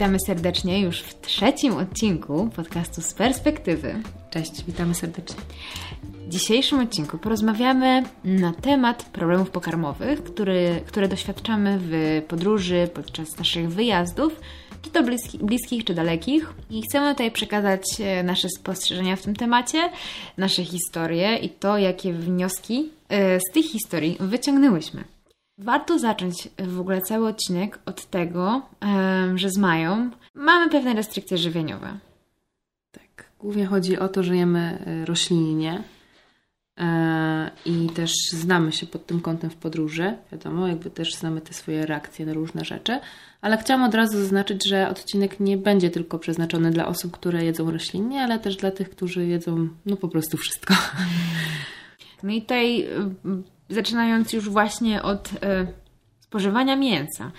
Witamy 0.00 0.18
serdecznie 0.26 0.80
już 0.80 1.00
w 1.00 1.20
trzecim 1.20 1.76
odcinku 1.76 2.50
podcastu 2.56 3.02
z 3.02 3.14
perspektywy. 3.14 4.02
Cześć, 4.30 4.64
witamy 4.64 4.94
serdecznie. 4.94 5.40
W 6.02 6.28
dzisiejszym 6.28 6.80
odcinku 6.80 7.18
porozmawiamy 7.18 8.02
na 8.24 8.52
temat 8.52 9.02
problemów 9.02 9.50
pokarmowych, 9.50 10.24
który, 10.24 10.82
które 10.86 11.08
doświadczamy 11.08 11.78
w 11.82 12.22
podróży 12.28 12.88
podczas 12.94 13.38
naszych 13.38 13.68
wyjazdów, 13.68 14.40
czy 14.82 14.90
to 14.90 15.02
bliski, 15.02 15.38
bliskich, 15.38 15.84
czy 15.84 15.94
dalekich. 15.94 16.52
I 16.70 16.82
chcemy 16.82 17.14
tutaj 17.14 17.30
przekazać 17.30 17.82
e, 18.00 18.22
nasze 18.22 18.48
spostrzeżenia 18.58 19.16
w 19.16 19.22
tym 19.22 19.36
temacie, 19.36 19.90
nasze 20.36 20.64
historie 20.64 21.36
i 21.36 21.48
to, 21.48 21.78
jakie 21.78 22.12
wnioski 22.12 22.88
e, 23.08 23.40
z 23.40 23.52
tych 23.52 23.64
historii 23.64 24.16
wyciągnęłyśmy. 24.20 25.04
Warto 25.62 25.98
zacząć 25.98 26.48
w 26.58 26.80
ogóle 26.80 27.02
cały 27.02 27.28
odcinek 27.28 27.78
od 27.86 28.06
tego, 28.06 28.62
że 29.34 29.50
z 29.50 29.58
Mają 29.58 30.10
mamy 30.34 30.70
pewne 30.70 30.94
restrykcje 30.94 31.38
żywieniowe. 31.38 31.98
Tak, 32.90 33.30
głównie 33.38 33.66
chodzi 33.66 33.98
o 33.98 34.08
to, 34.08 34.22
że 34.22 34.36
jemy 34.36 34.84
e, 34.86 35.04
roślinnie 35.04 35.82
e, 36.80 37.50
i 37.64 37.86
też 37.86 38.12
znamy 38.30 38.72
się 38.72 38.86
pod 38.86 39.06
tym 39.06 39.20
kątem 39.20 39.50
w 39.50 39.56
podróży. 39.56 40.16
Wiadomo, 40.32 40.68
jakby 40.68 40.90
też 40.90 41.14
znamy 41.14 41.40
te 41.40 41.52
swoje 41.52 41.86
reakcje 41.86 42.26
na 42.26 42.32
różne 42.32 42.64
rzeczy, 42.64 43.00
ale 43.40 43.58
chciałam 43.58 43.82
od 43.82 43.94
razu 43.94 44.18
zaznaczyć, 44.18 44.68
że 44.68 44.88
odcinek 44.88 45.40
nie 45.40 45.56
będzie 45.56 45.90
tylko 45.90 46.18
przeznaczony 46.18 46.70
dla 46.70 46.86
osób, 46.86 47.12
które 47.12 47.44
jedzą 47.44 47.70
roślinnie, 47.70 48.22
ale 48.22 48.38
też 48.38 48.56
dla 48.56 48.70
tych, 48.70 48.90
którzy 48.90 49.26
jedzą 49.26 49.68
no 49.86 49.96
po 49.96 50.08
prostu 50.08 50.36
wszystko. 50.36 50.74
No 52.22 52.32
i 52.32 52.42
tutaj 52.42 52.86
zaczynając 53.70 54.32
już 54.32 54.50
właśnie 54.50 55.02
od 55.02 55.30
e, 55.42 55.66
spożywania 56.20 56.76
mięsa. 56.76 57.32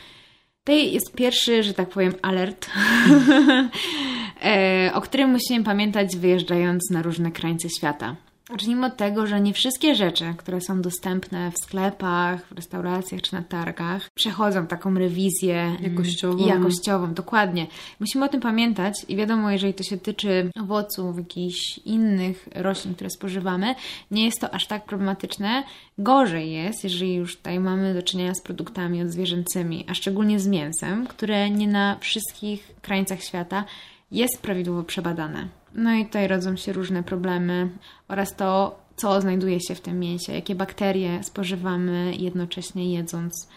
Tutaj 0.63 0.93
jest 0.93 1.15
pierwszy, 1.15 1.63
że 1.63 1.73
tak 1.73 1.89
powiem, 1.89 2.13
alert, 2.21 2.69
e, 4.43 4.91
o 4.93 5.01
którym 5.01 5.29
musimy 5.29 5.63
pamiętać 5.63 6.17
wyjeżdżając 6.17 6.89
na 6.89 7.01
różne 7.01 7.31
krańce 7.31 7.69
świata. 7.69 8.15
Zacznijmy 8.51 8.85
od 8.85 8.97
tego, 8.97 9.27
że 9.27 9.41
nie 9.41 9.53
wszystkie 9.53 9.95
rzeczy, 9.95 10.33
które 10.37 10.61
są 10.61 10.81
dostępne 10.81 11.51
w 11.51 11.57
sklepach, 11.57 12.45
w 12.45 12.51
restauracjach 12.51 13.21
czy 13.21 13.33
na 13.33 13.41
targach, 13.41 14.09
przechodzą 14.15 14.67
taką 14.67 14.93
rewizję 14.93 15.77
jakościową. 15.81 16.47
jakościową. 16.47 17.13
Dokładnie. 17.13 17.67
Musimy 17.99 18.25
o 18.25 18.27
tym 18.27 18.41
pamiętać 18.41 18.93
i 19.07 19.15
wiadomo, 19.15 19.51
jeżeli 19.51 19.73
to 19.73 19.83
się 19.83 19.97
tyczy 19.97 20.51
owoców, 20.61 21.17
jakichś 21.17 21.77
innych 21.77 22.49
roślin, 22.55 22.95
które 22.95 23.09
spożywamy, 23.09 23.75
nie 24.11 24.25
jest 24.25 24.41
to 24.41 24.53
aż 24.53 24.67
tak 24.67 24.85
problematyczne. 24.85 25.63
Gorzej 25.97 26.51
jest, 26.51 26.83
jeżeli 26.83 27.15
już 27.15 27.37
tutaj 27.37 27.59
mamy 27.59 27.93
do 27.93 28.03
czynienia 28.03 28.33
z 28.33 28.41
produktami 28.41 29.01
odzwierzęcymi, 29.01 29.85
a 29.89 29.93
szczególnie 29.93 30.39
z 30.39 30.47
mięsem, 30.47 31.07
które 31.07 31.49
nie 31.49 31.67
na 31.67 31.97
wszystkich 31.99 32.71
krańcach 32.81 33.23
świata 33.23 33.63
jest 34.11 34.41
prawidłowo 34.41 34.83
przebadane. 34.83 35.60
No 35.75 35.93
i 35.93 36.05
tutaj 36.05 36.27
rodzą 36.27 36.55
się 36.55 36.73
różne 36.73 37.03
problemy 37.03 37.69
oraz 38.07 38.35
to, 38.35 38.79
co 38.95 39.21
znajduje 39.21 39.59
się 39.59 39.75
w 39.75 39.81
tym 39.81 39.99
mięsie, 39.99 40.33
jakie 40.33 40.55
bakterie 40.55 41.23
spożywamy 41.23 42.13
jednocześnie 42.17 42.93
jedząc 42.93 43.47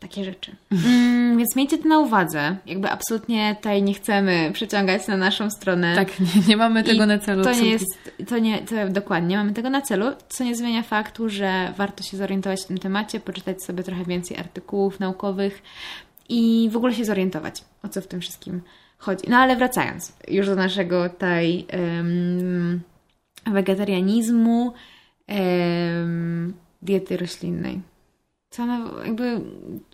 takie 0.00 0.24
rzeczy. 0.24 0.56
Mm, 1.22 1.38
więc 1.38 1.56
miejcie 1.56 1.78
to 1.78 1.88
na 1.88 1.98
uwadze. 1.98 2.56
Jakby 2.66 2.90
absolutnie 2.90 3.54
tutaj 3.54 3.82
nie 3.82 3.94
chcemy 3.94 4.50
przyciągać 4.52 5.06
na 5.06 5.16
naszą 5.16 5.50
stronę. 5.50 5.96
Tak, 5.96 6.20
nie, 6.20 6.42
nie 6.48 6.56
mamy 6.56 6.84
tego 6.84 7.04
I 7.04 7.06
na 7.06 7.18
celu. 7.18 7.44
To 7.44 7.52
nie 7.52 7.70
jest, 7.70 7.86
to 8.28 8.38
nie, 8.38 8.58
to 8.58 8.74
dokładnie, 8.90 9.28
nie 9.28 9.36
mamy 9.36 9.52
tego 9.52 9.70
na 9.70 9.82
celu, 9.82 10.06
co 10.28 10.44
nie 10.44 10.56
zmienia 10.56 10.82
faktu, 10.82 11.28
że 11.28 11.72
warto 11.76 12.02
się 12.02 12.16
zorientować 12.16 12.62
w 12.62 12.66
tym 12.66 12.78
temacie, 12.78 13.20
poczytać 13.20 13.64
sobie 13.64 13.82
trochę 13.82 14.04
więcej 14.04 14.36
artykułów 14.36 15.00
naukowych 15.00 15.62
i 16.28 16.68
w 16.72 16.76
ogóle 16.76 16.94
się 16.94 17.04
zorientować, 17.04 17.64
o 17.82 17.88
co 17.88 18.00
w 18.00 18.06
tym 18.06 18.20
wszystkim 18.20 18.62
chodzi. 19.02 19.30
No 19.30 19.36
ale 19.36 19.56
wracając 19.56 20.12
już 20.28 20.46
do 20.46 20.54
naszego 20.54 21.08
tutaj 21.08 21.66
um, 21.72 22.80
wegetarianizmu, 23.46 24.72
um, 25.28 26.54
diety 26.82 27.16
roślinnej. 27.16 27.80
Co 28.50 28.66
no, 28.66 29.04
jakby 29.04 29.40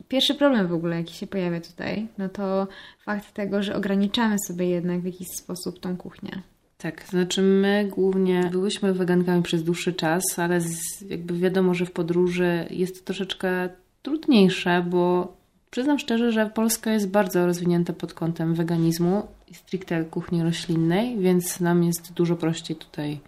pierwszy 0.08 0.34
problem 0.34 0.66
w 0.66 0.72
ogóle, 0.72 0.96
jaki 0.96 1.14
się 1.14 1.26
pojawia 1.26 1.60
tutaj, 1.60 2.08
no 2.18 2.28
to 2.28 2.68
fakt 3.04 3.34
tego, 3.34 3.62
że 3.62 3.76
ograniczamy 3.76 4.36
sobie 4.46 4.68
jednak 4.68 5.00
w 5.00 5.04
jakiś 5.04 5.28
sposób 5.28 5.80
tą 5.80 5.96
kuchnię. 5.96 6.42
Tak, 6.78 7.04
znaczy 7.08 7.42
my 7.42 7.88
głównie 7.90 8.48
byłyśmy 8.52 8.92
wegankami 8.92 9.42
przez 9.42 9.64
dłuższy 9.64 9.92
czas, 9.92 10.22
ale 10.36 10.60
z, 10.60 11.00
jakby 11.08 11.38
wiadomo, 11.38 11.74
że 11.74 11.86
w 11.86 11.92
podróży 11.92 12.66
jest 12.70 12.98
to 12.98 13.04
troszeczkę 13.04 13.68
trudniejsze, 14.02 14.84
bo 14.90 15.36
Przyznam 15.70 15.98
szczerze, 15.98 16.32
że 16.32 16.46
Polska 16.46 16.92
jest 16.92 17.08
bardzo 17.08 17.46
rozwinięta 17.46 17.92
pod 17.92 18.14
kątem 18.14 18.54
weganizmu 18.54 19.26
i 19.48 19.54
stricte 19.54 20.04
kuchni 20.04 20.42
roślinnej, 20.42 21.18
więc 21.18 21.60
nam 21.60 21.84
jest 21.84 22.12
dużo 22.12 22.36
prościej 22.36 22.76
tutaj 22.76 23.20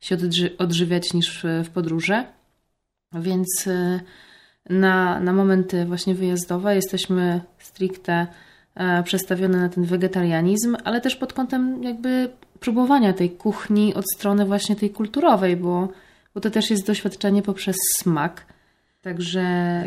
się 0.00 0.16
odżywiać 0.58 1.14
niż 1.14 1.46
w 1.64 1.70
podróży. 1.70 2.24
Więc 3.12 3.66
y, 3.66 4.00
na, 4.70 5.20
na 5.20 5.32
momenty 5.32 5.84
właśnie 5.84 6.14
wyjazdowe 6.14 6.74
jesteśmy 6.74 7.40
stricte 7.58 8.26
e, 8.74 9.02
przestawione 9.02 9.58
na 9.58 9.68
ten 9.68 9.84
wegetarianizm, 9.84 10.76
ale 10.84 11.00
też 11.00 11.16
pod 11.16 11.32
kątem 11.32 11.82
jakby 11.82 12.28
próbowania 12.60 13.12
tej 13.12 13.30
kuchni 13.30 13.94
od 13.94 14.04
strony 14.14 14.44
właśnie 14.44 14.76
tej 14.76 14.90
kulturowej, 14.90 15.56
bo, 15.56 15.88
bo 16.34 16.40
to 16.40 16.50
też 16.50 16.70
jest 16.70 16.86
doświadczenie 16.86 17.42
poprzez 17.42 17.76
smak. 17.98 18.51
Także 19.02 19.42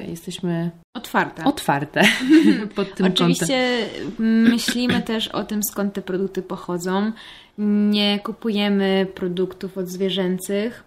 jesteśmy 0.08 0.72
otwarte. 0.94 1.44
Otwarte 1.44 2.02
pod 2.76 2.96
tym 2.96 3.06
Oczywiście 3.06 3.88
kątem. 4.03 4.42
myślimy 4.42 5.02
też 5.02 5.28
o 5.28 5.44
tym, 5.44 5.62
skąd 5.64 5.94
te 5.94 6.02
produkty 6.02 6.42
pochodzą. 6.42 7.12
Nie 7.58 8.20
kupujemy 8.20 9.08
produktów 9.16 9.78
od 9.78 9.88
zwierzęcych, 9.88 10.84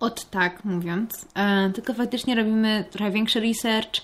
od 0.00 0.30
tak 0.30 0.64
mówiąc, 0.64 1.26
e, 1.34 1.70
tylko 1.70 1.94
faktycznie 1.94 2.34
robimy 2.34 2.84
trochę 2.90 3.10
większy 3.10 3.40
research, 3.40 4.00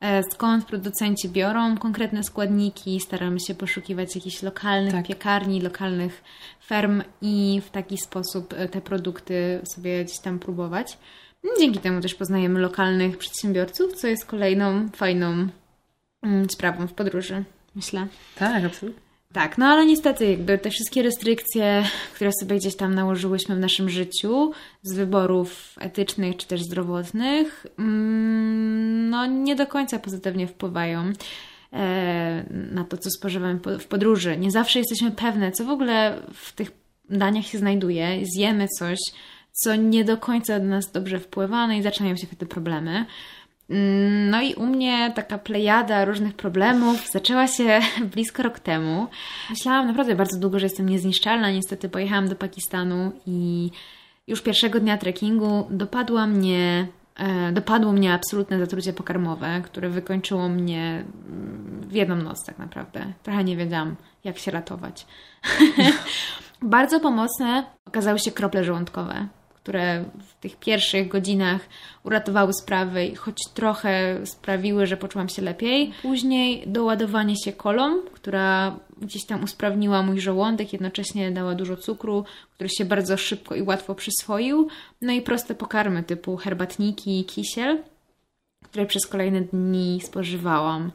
e, 0.00 0.22
skąd 0.22 0.64
producenci 0.64 1.28
biorą 1.28 1.78
konkretne 1.78 2.24
składniki, 2.24 3.00
staramy 3.00 3.40
się 3.40 3.54
poszukiwać 3.54 4.14
jakichś 4.14 4.42
lokalnych 4.42 4.92
tak. 4.92 5.06
piekarni, 5.06 5.60
lokalnych 5.60 6.22
ferm 6.66 7.02
i 7.22 7.62
w 7.66 7.70
taki 7.70 7.98
sposób 7.98 8.54
te 8.70 8.80
produkty 8.80 9.60
sobie 9.64 10.04
gdzieś 10.04 10.18
tam 10.18 10.38
próbować. 10.38 10.98
Dzięki 11.58 11.78
temu 11.78 12.00
też 12.00 12.14
poznajemy 12.14 12.60
lokalnych 12.60 13.18
przedsiębiorców, 13.18 13.92
co 13.92 14.06
jest 14.06 14.26
kolejną 14.26 14.88
fajną 14.88 15.48
mm, 16.22 16.50
sprawą 16.50 16.86
w 16.86 16.92
podróży, 16.92 17.44
myślę. 17.74 18.06
Tak, 18.38 18.64
absolutnie. 18.64 19.06
Tak, 19.32 19.58
no 19.58 19.66
ale 19.66 19.86
niestety 19.86 20.30
jakby 20.30 20.58
te 20.58 20.70
wszystkie 20.70 21.02
restrykcje, 21.02 21.84
które 22.14 22.30
sobie 22.40 22.56
gdzieś 22.56 22.76
tam 22.76 22.94
nałożyłyśmy 22.94 23.56
w 23.56 23.58
naszym 23.58 23.90
życiu 23.90 24.52
z 24.82 24.94
wyborów 24.94 25.74
etycznych 25.80 26.36
czy 26.36 26.46
też 26.46 26.62
zdrowotnych, 26.62 27.66
mm, 27.78 29.10
no 29.10 29.26
nie 29.26 29.56
do 29.56 29.66
końca 29.66 29.98
pozytywnie 29.98 30.46
wpływają 30.46 31.12
e, 31.72 32.44
na 32.72 32.84
to, 32.84 32.98
co 32.98 33.10
spożywamy 33.10 33.60
w 33.78 33.86
podróży. 33.86 34.36
Nie 34.36 34.50
zawsze 34.50 34.78
jesteśmy 34.78 35.10
pewne, 35.10 35.52
co 35.52 35.64
w 35.64 35.70
ogóle 35.70 36.22
w 36.32 36.52
tych 36.52 36.70
daniach 37.10 37.46
się 37.46 37.58
znajduje. 37.58 38.20
Zjemy 38.36 38.68
coś, 38.78 38.98
co 39.56 39.76
nie 39.76 40.04
do 40.04 40.16
końca 40.16 40.60
do 40.60 40.66
nas 40.66 40.92
dobrze 40.92 41.18
wpływa, 41.18 41.66
no 41.66 41.72
i 41.72 41.82
zaczynają 41.82 42.16
się 42.16 42.26
wtedy 42.26 42.46
problemy. 42.46 43.06
Mm, 43.70 44.30
no 44.30 44.42
i 44.42 44.54
u 44.54 44.66
mnie 44.66 45.12
taka 45.14 45.38
plejada 45.38 46.04
różnych 46.04 46.34
problemów 46.34 47.08
zaczęła 47.10 47.46
się 47.46 47.80
blisko 48.14 48.42
rok 48.42 48.60
temu. 48.60 49.06
Myślałam 49.50 49.86
naprawdę 49.86 50.14
bardzo 50.14 50.38
długo, 50.38 50.58
że 50.58 50.66
jestem 50.66 50.88
niezniszczalna. 50.88 51.50
Niestety 51.50 51.88
pojechałam 51.88 52.28
do 52.28 52.36
Pakistanu 52.36 53.12
i 53.26 53.70
już 54.26 54.42
pierwszego 54.42 54.80
dnia 54.80 54.98
trekkingu 54.98 55.66
dopadła 55.70 56.26
mnie, 56.26 56.88
e, 57.16 57.52
dopadło 57.52 57.92
mnie 57.92 58.12
absolutne 58.12 58.58
zatrucie 58.58 58.92
pokarmowe, 58.92 59.60
które 59.64 59.88
wykończyło 59.88 60.48
mnie 60.48 61.04
w 61.80 61.92
jedną 61.92 62.16
noc 62.16 62.44
tak 62.46 62.58
naprawdę. 62.58 63.12
Trochę 63.22 63.44
nie 63.44 63.56
wiedziałam, 63.56 63.96
jak 64.24 64.38
się 64.38 64.50
ratować. 64.50 65.06
bardzo 66.62 67.00
pomocne 67.00 67.64
okazały 67.86 68.18
się 68.18 68.30
krople 68.30 68.64
żołądkowe 68.64 69.28
które 69.66 70.04
w 70.28 70.34
tych 70.40 70.56
pierwszych 70.56 71.08
godzinach 71.08 71.60
uratowały 72.04 72.52
sprawy 72.52 73.06
i 73.06 73.14
choć 73.14 73.36
trochę 73.54 74.20
sprawiły, 74.26 74.86
że 74.86 74.96
poczułam 74.96 75.28
się 75.28 75.42
lepiej. 75.42 75.92
Później 76.02 76.62
doładowanie 76.66 77.34
się 77.44 77.52
kolą, 77.52 78.02
która 78.14 78.76
gdzieś 79.02 79.26
tam 79.26 79.44
usprawniła 79.44 80.02
mój 80.02 80.20
żołądek, 80.20 80.72
jednocześnie 80.72 81.30
dała 81.30 81.54
dużo 81.54 81.76
cukru, 81.76 82.24
który 82.54 82.70
się 82.70 82.84
bardzo 82.84 83.16
szybko 83.16 83.54
i 83.54 83.62
łatwo 83.62 83.94
przyswoił. 83.94 84.68
No 85.00 85.12
i 85.12 85.22
proste 85.22 85.54
pokarmy 85.54 86.02
typu 86.02 86.36
herbatniki 86.36 87.20
i 87.20 87.24
kisiel, 87.24 87.82
które 88.64 88.86
przez 88.86 89.06
kolejne 89.06 89.40
dni 89.40 90.00
spożywałam. 90.04 90.92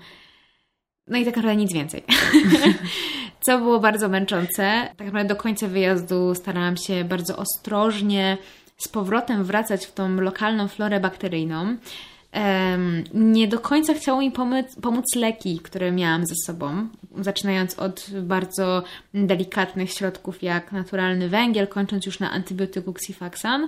No 1.08 1.18
i 1.18 1.26
tak 1.26 1.36
naprawdę 1.36 1.62
nic 1.62 1.74
więcej. 1.74 2.04
Co 3.46 3.58
było 3.58 3.80
bardzo 3.80 4.10
męczące. 4.10 4.88
Tak 4.98 5.08
naprawdę 5.08 5.36
do 5.36 5.42
końca 5.42 5.68
wyjazdu 5.68 6.36
starałam 6.36 6.78
się 6.78 7.04
bardzo 7.04 7.38
ostrożnie 7.38 8.38
z 8.84 8.88
powrotem 8.88 9.44
wracać 9.44 9.86
w 9.86 9.94
tą 9.94 10.16
lokalną 10.16 10.68
florę 10.68 11.00
bakteryjną. 11.00 11.76
nie 13.14 13.48
do 13.48 13.60
końca 13.60 13.94
chciało 13.94 14.20
mi 14.20 14.32
pomóc, 14.32 14.66
pomóc 14.82 15.06
leki, 15.16 15.60
które 15.60 15.92
miałam 15.92 16.26
ze 16.26 16.36
sobą, 16.46 16.88
zaczynając 17.20 17.80
od 17.80 18.06
bardzo 18.22 18.84
delikatnych 19.14 19.92
środków 19.92 20.44
jak 20.44 20.72
naturalny 20.72 21.30
węgiel, 21.30 21.68
kończąc 21.68 22.06
już 22.06 22.20
na 22.20 22.32
antybiotyku 22.32 22.92
Xifaxan. 22.92 23.68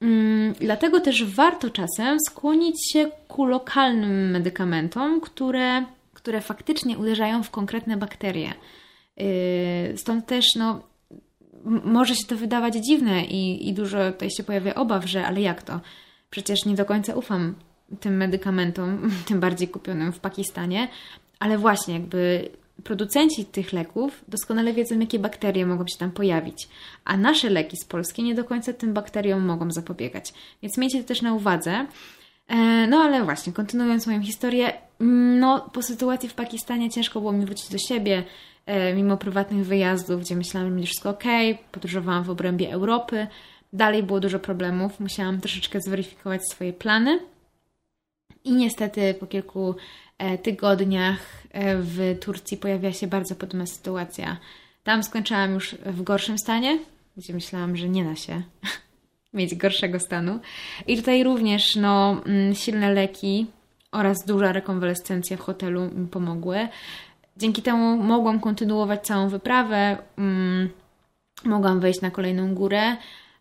Mm, 0.00 0.54
dlatego 0.60 1.00
też 1.00 1.24
warto 1.24 1.70
czasem 1.70 2.18
skłonić 2.28 2.92
się 2.92 3.10
ku 3.28 3.44
lokalnym 3.44 4.30
medykamentom, 4.30 5.20
które, 5.20 5.84
które 6.14 6.40
faktycznie 6.40 6.98
uderzają 6.98 7.42
w 7.42 7.50
konkretne 7.50 7.96
bakterie. 7.96 8.54
Yy, 9.16 9.26
stąd 9.96 10.26
też 10.26 10.46
no, 10.56 10.80
może 11.64 12.16
się 12.16 12.24
to 12.26 12.36
wydawać 12.36 12.74
dziwne 12.74 13.24
i, 13.24 13.68
i 13.68 13.74
dużo 13.74 14.12
tutaj 14.12 14.30
się 14.30 14.42
pojawia 14.42 14.74
obaw, 14.74 15.06
że 15.06 15.26
ale 15.26 15.40
jak 15.40 15.62
to? 15.62 15.80
Przecież 16.30 16.64
nie 16.64 16.74
do 16.74 16.84
końca 16.84 17.14
ufam 17.14 17.54
tym 18.00 18.16
medykamentom, 18.16 19.10
tym 19.28 19.40
bardziej 19.40 19.68
kupionym 19.68 20.12
w 20.12 20.20
Pakistanie, 20.20 20.88
ale 21.38 21.58
właśnie 21.58 21.94
jakby 21.94 22.48
producenci 22.84 23.44
tych 23.44 23.72
leków 23.72 24.24
doskonale 24.28 24.72
wiedzą, 24.72 24.98
jakie 24.98 25.18
bakterie 25.18 25.66
mogą 25.66 25.86
się 25.86 25.98
tam 25.98 26.10
pojawić, 26.10 26.68
a 27.04 27.16
nasze 27.16 27.50
leki 27.50 27.76
z 27.76 27.84
Polski 27.84 28.22
nie 28.22 28.34
do 28.34 28.44
końca 28.44 28.72
tym 28.72 28.92
bakteriom 28.92 29.44
mogą 29.44 29.70
zapobiegać. 29.70 30.32
Więc 30.62 30.78
miejcie 30.78 31.02
to 31.02 31.08
też 31.08 31.22
na 31.22 31.34
uwadze. 31.34 31.86
E, 32.48 32.86
no 32.86 32.98
ale 32.98 33.24
właśnie, 33.24 33.52
kontynuując 33.52 34.06
moją 34.06 34.22
historię, 34.22 34.72
no 35.40 35.60
po 35.72 35.82
sytuacji 35.82 36.28
w 36.28 36.34
Pakistanie 36.34 36.90
ciężko 36.90 37.20
było 37.20 37.32
mi 37.32 37.46
wrócić 37.46 37.68
do 37.68 37.78
siebie, 37.78 38.24
mimo 38.94 39.16
prywatnych 39.16 39.66
wyjazdów, 39.66 40.20
gdzie 40.20 40.36
myślałam, 40.36 40.78
że 40.78 40.86
wszystko 40.86 41.10
ok, 41.10 41.24
podróżowałam 41.72 42.24
w 42.24 42.30
obrębie 42.30 42.72
Europy, 42.72 43.26
dalej 43.72 44.02
było 44.02 44.20
dużo 44.20 44.38
problemów, 44.38 45.00
musiałam 45.00 45.40
troszeczkę 45.40 45.80
zweryfikować 45.80 46.48
swoje 46.48 46.72
plany 46.72 47.18
i 48.44 48.52
niestety 48.52 49.14
po 49.14 49.26
kilku 49.26 49.74
e, 50.18 50.38
tygodniach 50.38 51.18
e, 51.50 51.76
w 51.76 52.18
Turcji 52.20 52.56
pojawia 52.56 52.92
się 52.92 53.06
bardzo 53.06 53.34
podobna 53.34 53.66
sytuacja. 53.66 54.36
Tam 54.84 55.02
skończyłam 55.02 55.54
już 55.54 55.74
w 55.74 56.02
gorszym 56.02 56.38
stanie, 56.38 56.78
gdzie 57.16 57.34
myślałam, 57.34 57.76
że 57.76 57.88
nie 57.88 58.04
da 58.04 58.16
się 58.16 58.42
mieć 59.34 59.54
gorszego 59.54 60.00
stanu. 60.00 60.40
I 60.86 60.96
tutaj 60.96 61.24
również 61.24 61.76
no, 61.76 62.22
mm, 62.26 62.54
silne 62.54 62.92
leki 62.92 63.46
oraz 63.92 64.24
duża 64.26 64.52
rekonwalescencja 64.52 65.36
w 65.36 65.40
hotelu 65.40 65.90
mi 65.94 66.08
pomogły. 66.08 66.68
Dzięki 67.36 67.62
temu 67.62 67.96
mogłam 67.96 68.40
kontynuować 68.40 69.06
całą 69.06 69.28
wyprawę, 69.28 69.98
mm, 70.18 70.68
mogłam 71.44 71.80
wejść 71.80 72.00
na 72.00 72.10
kolejną 72.10 72.54
górę, 72.54 72.96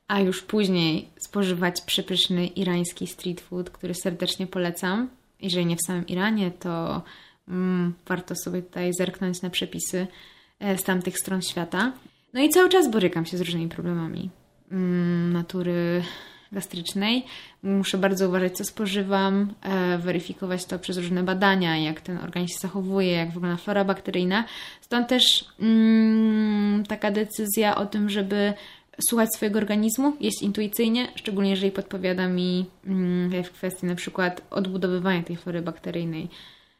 a 0.07 0.19
już 0.19 0.43
później 0.43 1.09
spożywać 1.19 1.81
przepyszny 1.81 2.47
irański 2.47 3.07
street 3.07 3.41
food, 3.41 3.69
który 3.69 3.93
serdecznie 3.93 4.47
polecam. 4.47 5.09
Jeżeli 5.41 5.65
nie 5.65 5.75
w 5.75 5.85
samym 5.87 6.07
Iranie, 6.07 6.51
to 6.51 7.01
mm, 7.47 7.93
warto 8.07 8.35
sobie 8.35 8.61
tutaj 8.61 8.93
zerknąć 8.93 9.41
na 9.41 9.49
przepisy 9.49 10.07
e, 10.59 10.77
z 10.77 10.83
tamtych 10.83 11.19
stron 11.19 11.41
świata. 11.41 11.93
No 12.33 12.41
i 12.41 12.49
cały 12.49 12.69
czas 12.69 12.91
borykam 12.91 13.25
się 13.25 13.37
z 13.37 13.41
różnymi 13.41 13.69
problemami 13.69 14.29
mm, 14.71 15.33
natury 15.33 16.03
gastrycznej. 16.51 17.25
Muszę 17.63 17.97
bardzo 17.97 18.29
uważać, 18.29 18.57
co 18.57 18.63
spożywam, 18.63 19.53
e, 19.61 19.97
weryfikować 19.97 20.65
to 20.65 20.79
przez 20.79 20.97
różne 20.97 21.23
badania, 21.23 21.77
jak 21.77 22.01
ten 22.01 22.17
organizm 22.17 22.53
się 22.53 22.59
zachowuje, 22.59 23.11
jak 23.11 23.31
wygląda 23.31 23.57
flora 23.57 23.85
bakteryjna. 23.85 24.45
Stąd 24.81 25.07
też 25.07 25.45
mm, 25.59 26.83
taka 26.85 27.11
decyzja 27.11 27.75
o 27.75 27.85
tym, 27.85 28.09
żeby 28.09 28.53
słuchać 29.09 29.29
swojego 29.35 29.59
organizmu, 29.59 30.13
jeść 30.19 30.41
intuicyjnie, 30.41 31.07
szczególnie 31.15 31.49
jeżeli 31.49 31.71
podpowiada 31.71 32.27
mi 32.27 32.65
mm, 32.87 33.43
w 33.43 33.51
kwestii 33.51 33.85
na 33.85 33.95
przykład 33.95 34.41
odbudowywania 34.49 35.23
tej 35.23 35.35
flory 35.35 35.61
bakteryjnej, 35.61 36.29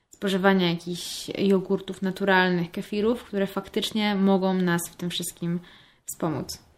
spożywania 0.10 0.70
jakichś 0.70 1.32
jogurtów 1.38 2.02
naturalnych, 2.02 2.72
kefirów, 2.72 3.24
które 3.24 3.48
faktycznie 3.48 4.16
mogą 4.16 4.54
nas 4.54 4.82
w 4.92 4.96
tym 4.96 5.10
wszystkim 5.10 5.60
wspomóc. 6.06 6.71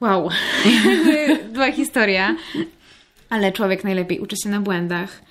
Wow, 0.00 0.28
była 1.52 1.72
historia, 1.72 2.36
ale 3.28 3.52
człowiek 3.52 3.84
najlepiej 3.84 4.20
uczy 4.20 4.36
się 4.42 4.48
na 4.48 4.60
błędach, 4.60 5.22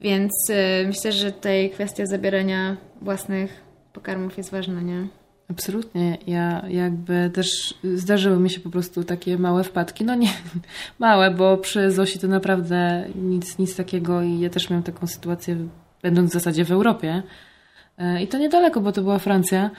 więc 0.00 0.32
y, 0.50 0.86
myślę, 0.86 1.12
że 1.12 1.32
tutaj 1.32 1.70
kwestia 1.70 2.06
zabierania 2.06 2.76
własnych 3.02 3.62
pokarmów 3.92 4.38
jest 4.38 4.50
ważna, 4.50 4.80
nie? 4.80 5.06
Absolutnie. 5.50 6.18
Ja 6.26 6.64
jakby 6.68 7.30
też 7.34 7.74
zdarzyły 7.94 8.40
mi 8.40 8.50
się 8.50 8.60
po 8.60 8.70
prostu 8.70 9.04
takie 9.04 9.38
małe 9.38 9.64
wpadki. 9.64 10.04
No 10.04 10.14
nie 10.14 10.32
małe, 10.98 11.30
bo 11.30 11.56
przy 11.56 11.90
Zosi 11.90 12.18
to 12.18 12.28
naprawdę 12.28 13.08
nic, 13.14 13.58
nic 13.58 13.76
takiego 13.76 14.22
i 14.22 14.40
ja 14.40 14.50
też 14.50 14.70
miałam 14.70 14.82
taką 14.82 15.06
sytuację, 15.06 15.56
będąc 16.02 16.30
w 16.30 16.32
zasadzie 16.32 16.64
w 16.64 16.72
Europie. 16.72 17.22
E, 17.98 18.22
I 18.22 18.28
to 18.28 18.38
niedaleko, 18.38 18.80
bo 18.80 18.92
to 18.92 19.02
była 19.02 19.18
Francja, 19.18 19.70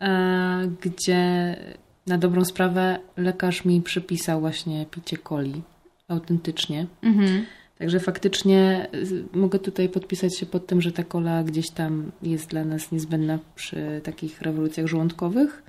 e, 0.00 0.68
gdzie 0.80 1.56
na 2.06 2.18
dobrą 2.18 2.44
sprawę 2.44 2.98
lekarz 3.16 3.64
mi 3.64 3.82
przypisał 3.82 4.40
właśnie 4.40 4.86
picie 4.86 5.16
coli 5.28 5.62
autentycznie. 6.08 6.86
Mhm. 7.02 7.44
Także 7.78 8.00
faktycznie 8.00 8.88
y, 8.94 9.38
mogę 9.38 9.58
tutaj 9.58 9.88
podpisać 9.88 10.38
się 10.38 10.46
pod 10.46 10.66
tym, 10.66 10.80
że 10.80 10.92
ta 10.92 11.04
kola 11.04 11.42
gdzieś 11.42 11.70
tam 11.70 12.12
jest 12.22 12.50
dla 12.50 12.64
nas 12.64 12.92
niezbędna 12.92 13.38
przy 13.54 14.00
takich 14.04 14.42
rewolucjach 14.42 14.86
żołądkowych. 14.86 15.62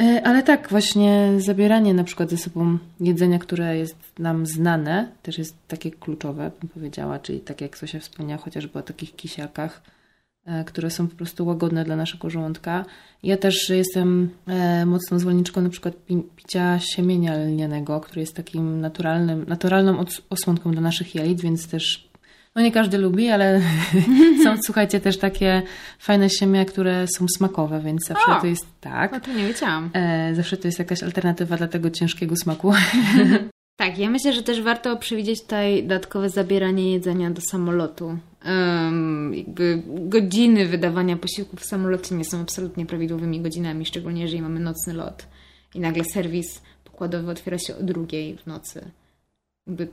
E, 0.00 0.22
ale 0.24 0.42
tak, 0.42 0.68
właśnie 0.70 1.32
zabieranie 1.38 1.94
na 1.94 2.04
przykład 2.04 2.30
ze 2.30 2.36
sobą 2.36 2.78
jedzenia, 3.00 3.38
które 3.38 3.76
jest 3.76 3.96
nam 4.18 4.46
znane, 4.46 5.12
też 5.22 5.38
jest 5.38 5.56
takie 5.68 5.90
kluczowe, 5.90 6.50
bym 6.60 6.68
powiedziała, 6.68 7.18
czyli 7.18 7.40
tak 7.40 7.60
jak 7.60 7.78
Sosia 7.78 8.00
wspomniała 8.00 8.42
chociażby 8.42 8.78
o 8.78 8.82
takich 8.82 9.16
kisiakach, 9.16 9.82
które 10.66 10.90
są 10.90 11.08
po 11.08 11.16
prostu 11.16 11.46
łagodne 11.46 11.84
dla 11.84 11.96
naszego 11.96 12.30
żołądka. 12.30 12.84
Ja 13.22 13.36
też 13.36 13.68
jestem 13.68 14.30
e, 14.46 14.86
mocną 14.86 15.18
zwolenniczką 15.18 15.60
na 15.60 15.68
przykład 15.68 15.94
picia 16.36 16.78
siemienia 16.78 17.36
lnianego, 17.36 18.00
który 18.00 18.20
jest 18.20 18.36
takim 18.36 18.80
naturalnym, 18.80 19.44
naturalną 19.48 20.04
osłonką 20.30 20.72
dla 20.72 20.80
naszych 20.80 21.14
jelit, 21.14 21.40
więc 21.40 21.68
też 21.68 22.08
no 22.54 22.62
nie 22.62 22.72
każdy 22.72 22.98
lubi, 22.98 23.30
ale 23.30 23.60
są, 24.44 24.56
słuchajcie, 24.62 25.00
też 25.00 25.18
takie 25.18 25.62
fajne 25.98 26.30
siemię, 26.30 26.64
które 26.64 27.06
są 27.18 27.26
smakowe, 27.36 27.80
więc 27.80 28.06
zawsze 28.06 28.36
o, 28.36 28.40
to 28.40 28.46
jest 28.46 28.66
tak. 28.80 29.12
No 29.12 29.20
to 29.20 29.32
nie 29.32 29.46
wiedziałam. 29.46 29.90
E, 29.92 30.34
zawsze 30.34 30.56
to 30.56 30.68
jest 30.68 30.78
jakaś 30.78 31.02
alternatywa 31.02 31.56
dla 31.56 31.68
tego 31.68 31.90
ciężkiego 31.90 32.36
smaku. 32.36 32.72
Tak, 33.76 33.98
ja 33.98 34.10
myślę, 34.10 34.32
że 34.32 34.42
też 34.42 34.62
warto 34.62 34.96
przewidzieć 34.96 35.42
tutaj 35.42 35.82
dodatkowe 35.82 36.30
zabieranie 36.30 36.92
jedzenia 36.92 37.30
do 37.30 37.40
samolotu. 37.50 38.18
Um, 38.44 39.34
jakby 39.34 39.82
godziny 39.86 40.66
wydawania 40.66 41.16
posiłków 41.16 41.60
w 41.60 41.64
samolocie 41.64 42.14
nie 42.14 42.24
są 42.24 42.40
absolutnie 42.40 42.86
prawidłowymi 42.86 43.40
godzinami, 43.40 43.86
szczególnie 43.86 44.22
jeżeli 44.22 44.42
mamy 44.42 44.60
nocny 44.60 44.94
lot 44.94 45.26
i 45.74 45.80
nagle 45.80 46.04
serwis 46.04 46.62
pokładowy 46.84 47.30
otwiera 47.30 47.58
się 47.58 47.76
o 47.76 47.82
drugiej 47.82 48.36
w 48.36 48.46
nocy. 48.46 48.90
Jakby, 49.66 49.88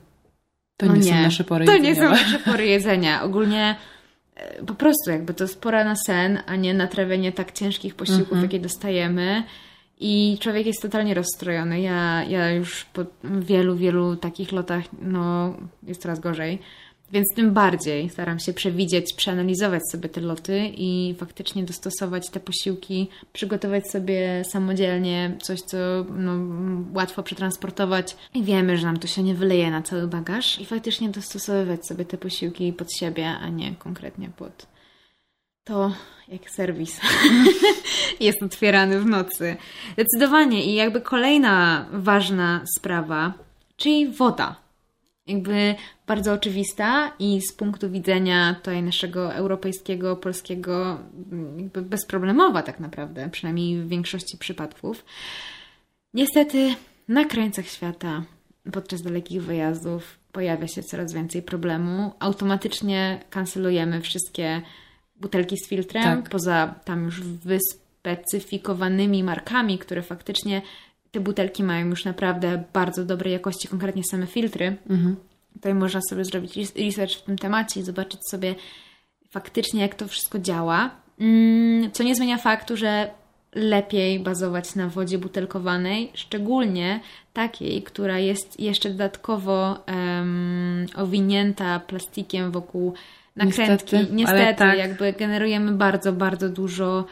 to 0.76 0.86
no 0.86 0.96
nie, 0.96 1.00
nie, 1.00 1.12
są 1.12 1.22
nasze 1.22 1.44
pory 1.44 1.66
to 1.66 1.72
jedzenia. 1.72 1.94
To 1.94 2.00
nie 2.00 2.18
są 2.18 2.24
nasze 2.24 2.38
pory 2.38 2.66
jedzenia. 2.66 3.22
Ogólnie 3.22 3.76
e, 4.34 4.64
po 4.64 4.74
prostu 4.74 5.10
jakby 5.10 5.34
to 5.34 5.44
jest 5.44 5.60
pora 5.60 5.84
na 5.84 5.94
sen, 6.06 6.38
a 6.46 6.56
nie 6.56 6.74
na 6.74 6.86
trawienie 6.86 7.32
tak 7.32 7.52
ciężkich 7.52 7.94
posiłków, 7.94 8.38
-hmm. 8.38 8.42
jakie 8.42 8.60
dostajemy. 8.60 9.42
I 10.00 10.38
człowiek 10.40 10.66
jest 10.66 10.82
totalnie 10.82 11.14
rozstrojony. 11.14 11.80
Ja, 11.80 12.24
ja 12.24 12.50
już 12.50 12.84
po 12.84 13.04
wielu, 13.24 13.76
wielu 13.76 14.16
takich 14.16 14.52
lotach, 14.52 14.84
no, 15.02 15.56
jest 15.82 16.02
coraz 16.02 16.20
gorzej. 16.20 16.58
Więc 17.12 17.34
tym 17.34 17.52
bardziej 17.52 18.10
staram 18.10 18.38
się 18.38 18.52
przewidzieć, 18.52 19.14
przeanalizować 19.14 19.82
sobie 19.90 20.08
te 20.08 20.20
loty 20.20 20.70
i 20.74 21.14
faktycznie 21.18 21.62
dostosować 21.62 22.30
te 22.30 22.40
posiłki, 22.40 23.08
przygotować 23.32 23.90
sobie 23.90 24.42
samodzielnie 24.44 25.36
coś, 25.42 25.60
co 25.60 25.76
no, 26.16 26.32
łatwo 26.94 27.22
przetransportować. 27.22 28.16
I 28.34 28.42
wiemy, 28.42 28.78
że 28.78 28.86
nam 28.86 28.98
to 28.98 29.06
się 29.06 29.22
nie 29.22 29.34
wyleje 29.34 29.70
na 29.70 29.82
cały 29.82 30.06
bagaż. 30.06 30.60
I 30.60 30.66
faktycznie 30.66 31.08
dostosowywać 31.08 31.86
sobie 31.86 32.04
te 32.04 32.18
posiłki 32.18 32.72
pod 32.72 32.92
siebie, 32.92 33.28
a 33.28 33.48
nie 33.48 33.74
konkretnie 33.74 34.30
pod 34.36 34.72
to 35.64 35.92
jak 36.28 36.50
serwis 36.50 37.00
jest 38.20 38.42
otwierany 38.42 39.00
w 39.00 39.06
nocy. 39.06 39.56
Zdecydowanie. 39.92 40.64
I 40.64 40.74
jakby 40.74 41.00
kolejna 41.00 41.86
ważna 41.92 42.64
sprawa, 42.76 43.32
czyli 43.76 44.08
woda. 44.08 44.61
Jakby 45.32 45.74
bardzo 46.06 46.32
oczywista 46.32 47.12
i 47.18 47.40
z 47.40 47.52
punktu 47.52 47.90
widzenia 47.90 48.54
tutaj 48.54 48.82
naszego 48.82 49.34
europejskiego, 49.34 50.16
polskiego, 50.16 50.98
jakby 51.56 51.82
bezproblemowa 51.82 52.62
tak 52.62 52.80
naprawdę, 52.80 53.28
przynajmniej 53.30 53.82
w 53.82 53.88
większości 53.88 54.38
przypadków. 54.38 55.04
Niestety 56.14 56.74
na 57.08 57.24
krańcach 57.24 57.66
świata 57.66 58.22
podczas 58.72 59.02
dalekich 59.02 59.42
wyjazdów 59.42 60.18
pojawia 60.32 60.68
się 60.68 60.82
coraz 60.82 61.12
więcej 61.12 61.42
problemu. 61.42 62.12
Automatycznie 62.18 63.20
kancelujemy 63.30 64.00
wszystkie 64.00 64.62
butelki 65.16 65.56
z 65.56 65.68
filtrem, 65.68 66.22
tak. 66.22 66.30
poza 66.30 66.74
tam 66.84 67.04
już 67.04 67.20
wyspecyfikowanymi 67.20 69.22
markami, 69.22 69.78
które 69.78 70.02
faktycznie 70.02 70.62
te 71.12 71.20
butelki 71.20 71.62
mają 71.62 71.86
już 71.86 72.04
naprawdę 72.04 72.64
bardzo 72.72 73.04
dobrej 73.04 73.32
jakości, 73.32 73.68
konkretnie 73.68 74.02
same 74.04 74.26
filtry. 74.26 74.76
Mhm. 74.90 75.16
Tutaj 75.54 75.74
można 75.74 76.00
sobie 76.08 76.24
zrobić 76.24 76.56
research 76.56 77.14
w 77.14 77.22
tym 77.22 77.38
temacie 77.38 77.80
i 77.80 77.82
zobaczyć 77.82 78.20
sobie 78.30 78.54
faktycznie, 79.30 79.82
jak 79.82 79.94
to 79.94 80.08
wszystko 80.08 80.38
działa. 80.38 80.90
Mm, 81.20 81.90
co 81.92 82.02
nie 82.02 82.14
zmienia 82.14 82.38
faktu, 82.38 82.76
że 82.76 83.10
lepiej 83.54 84.20
bazować 84.20 84.74
na 84.74 84.88
wodzie 84.88 85.18
butelkowanej, 85.18 86.10
szczególnie 86.14 87.00
takiej, 87.32 87.82
która 87.82 88.18
jest 88.18 88.60
jeszcze 88.60 88.90
dodatkowo 88.90 89.84
um, 89.88 90.86
owinięta 90.96 91.80
plastikiem 91.80 92.50
wokół 92.50 92.94
nakrętki. 93.36 93.96
Niestety, 93.96 94.16
Niestety 94.16 94.54
tak. 94.58 94.78
jakby 94.78 95.12
generujemy 95.12 95.72
bardzo, 95.72 96.12
bardzo 96.12 96.48
dużo 96.48 97.04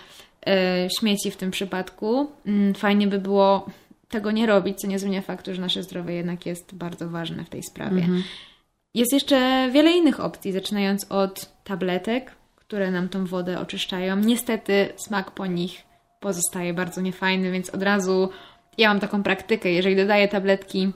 e, 0.46 0.88
śmieci 1.00 1.30
w 1.30 1.36
tym 1.36 1.50
przypadku. 1.50 2.30
Mm, 2.46 2.74
fajnie 2.74 3.06
by 3.06 3.18
było 3.18 3.66
tego 4.10 4.30
nie 4.30 4.46
robić, 4.46 4.80
co 4.80 4.86
nie 4.86 4.98
zmienia 4.98 5.22
faktu, 5.22 5.54
że 5.54 5.60
nasze 5.60 5.82
zdrowie 5.82 6.14
jednak 6.14 6.46
jest 6.46 6.74
bardzo 6.74 7.08
ważne 7.08 7.44
w 7.44 7.48
tej 7.48 7.62
sprawie. 7.62 7.98
Mhm. 7.98 8.22
Jest 8.94 9.12
jeszcze 9.12 9.70
wiele 9.72 9.90
innych 9.90 10.20
opcji, 10.20 10.52
zaczynając 10.52 11.06
od 11.08 11.64
tabletek, 11.64 12.32
które 12.56 12.90
nam 12.90 13.08
tą 13.08 13.26
wodę 13.26 13.60
oczyszczają. 13.60 14.16
Niestety 14.16 14.88
smak 14.96 15.30
po 15.30 15.46
nich 15.46 15.82
pozostaje 16.20 16.74
bardzo 16.74 17.00
niefajny, 17.00 17.50
więc 17.50 17.70
od 17.70 17.82
razu 17.82 18.28
ja 18.78 18.88
mam 18.88 19.00
taką 19.00 19.22
praktykę, 19.22 19.70
jeżeli 19.70 19.96
dodaję 19.96 20.28
tabletki, 20.28 20.92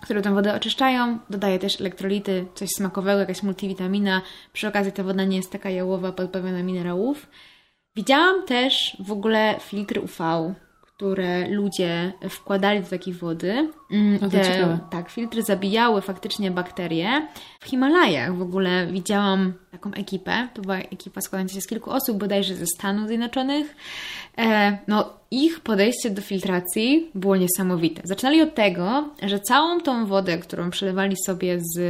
które 0.00 0.22
tą 0.22 0.34
wodę 0.34 0.54
oczyszczają, 0.54 1.18
dodaję 1.30 1.58
też 1.58 1.80
elektrolity, 1.80 2.46
coś 2.54 2.68
smakowego, 2.68 3.20
jakaś 3.20 3.42
multivitamina. 3.42 4.22
Przy 4.52 4.68
okazji 4.68 4.92
ta 4.92 5.02
woda 5.02 5.24
nie 5.24 5.36
jest 5.36 5.52
taka 5.52 5.70
jałowa, 5.70 6.12
pozbawiona 6.12 6.62
minerałów. 6.62 7.26
Widziałam 7.96 8.46
też 8.46 8.96
w 9.00 9.12
ogóle 9.12 9.56
filtry 9.60 10.00
UV, 10.00 10.54
które 11.00 11.48
ludzie 11.48 12.12
wkładali 12.28 12.80
do 12.80 12.86
takiej 12.86 13.14
wody. 13.14 13.70
Mm, 13.90 14.18
to 14.18 14.30
ciekawe. 14.30 14.78
tak, 14.90 15.10
filtry 15.10 15.42
zabijały 15.42 16.02
faktycznie 16.02 16.50
bakterie. 16.50 17.28
W 17.60 17.64
Himalajach 17.64 18.36
w 18.36 18.42
ogóle 18.42 18.86
widziałam 18.86 19.52
taką 19.70 19.92
ekipę. 19.92 20.48
To 20.54 20.62
była 20.62 20.76
ekipa 20.76 21.20
składająca 21.20 21.54
się 21.54 21.60
z 21.60 21.66
kilku 21.66 21.90
osób, 21.90 22.18
bodajże 22.18 22.54
ze 22.54 22.66
Stanów 22.66 23.08
Zjednoczonych. 23.08 23.76
E, 24.38 24.78
no, 24.88 25.12
ich 25.30 25.60
podejście 25.60 26.10
do 26.10 26.22
filtracji 26.22 27.10
było 27.14 27.36
niesamowite. 27.36 28.02
Zaczynali 28.04 28.42
od 28.42 28.54
tego, 28.54 29.08
że 29.22 29.40
całą 29.40 29.80
tą 29.80 30.06
wodę, 30.06 30.38
którą 30.38 30.70
przelewali 30.70 31.16
sobie 31.26 31.58
z 31.60 31.80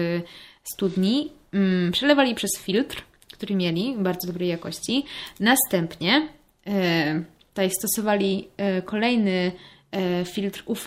studni, 0.72 1.32
mm, 1.52 1.92
przelewali 1.92 2.34
przez 2.34 2.50
filtr, 2.58 3.02
który 3.32 3.54
mieli, 3.54 3.94
bardzo 3.98 4.26
dobrej 4.26 4.48
jakości. 4.48 5.04
Następnie 5.40 6.28
e, 6.66 7.39
tutaj 7.54 7.70
stosowali 7.70 8.48
e, 8.56 8.82
kolejny 8.82 9.52
e, 9.92 10.24
filtr 10.24 10.62
UV. 10.66 10.86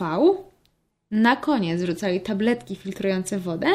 Na 1.11 1.35
koniec 1.35 1.81
wrzucali 1.81 2.21
tabletki 2.21 2.75
filtrujące 2.75 3.39
wodę 3.39 3.67